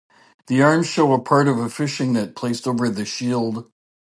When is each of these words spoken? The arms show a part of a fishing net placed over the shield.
The 0.47 0.63
arms 0.63 0.87
show 0.87 1.13
a 1.13 1.21
part 1.21 1.47
of 1.47 1.59
a 1.59 1.69
fishing 1.69 2.13
net 2.13 2.35
placed 2.35 2.65
over 2.65 2.89
the 2.89 3.05
shield. 3.05 3.69